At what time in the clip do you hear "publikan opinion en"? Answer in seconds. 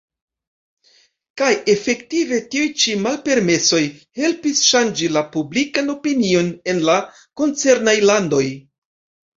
5.37-6.85